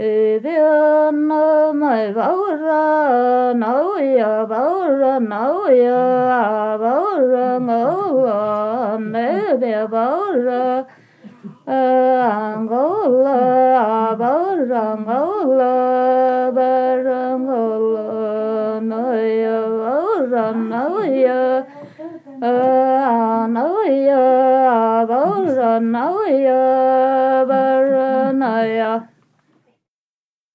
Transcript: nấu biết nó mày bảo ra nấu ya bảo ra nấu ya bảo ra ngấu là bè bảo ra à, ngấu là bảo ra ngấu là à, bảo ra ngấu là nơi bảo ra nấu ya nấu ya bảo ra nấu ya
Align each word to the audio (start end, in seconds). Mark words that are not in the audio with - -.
nấu 0.00 0.38
biết 0.38 1.10
nó 1.12 1.72
mày 1.72 2.12
bảo 2.12 2.38
ra 2.60 3.52
nấu 3.56 3.92
ya 4.18 4.46
bảo 4.46 4.88
ra 4.88 5.18
nấu 5.18 5.64
ya 5.64 6.76
bảo 6.76 7.04
ra 7.18 7.58
ngấu 7.58 8.24
là 8.24 8.98
bè 9.60 9.86
bảo 9.86 10.20
ra 10.32 10.84
à, 11.66 12.56
ngấu 12.70 13.10
là 13.10 14.14
bảo 14.18 14.56
ra 14.68 14.96
ngấu 15.06 15.54
là 15.54 16.46
à, 16.46 16.50
bảo 16.50 16.96
ra 16.96 17.36
ngấu 17.36 17.92
là 17.92 18.80
nơi 18.82 19.44
bảo 19.84 20.26
ra 20.30 20.52
nấu 20.52 20.98
ya 21.26 21.62
nấu 23.48 23.76
ya 24.08 25.04
bảo 25.04 25.44
ra 25.56 25.78
nấu 25.78 26.18
ya 26.44 27.39